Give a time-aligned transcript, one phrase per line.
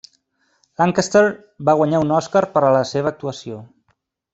[0.83, 1.21] Lancaster
[1.69, 3.67] va guanyar un Oscar per a la seva actuació.